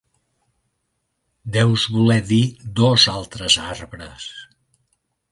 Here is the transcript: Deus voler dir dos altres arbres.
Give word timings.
Deus 1.55 1.83
voler 1.97 2.17
dir 2.31 2.47
dos 2.79 3.05
altres 3.17 3.57
arbres. 3.75 4.25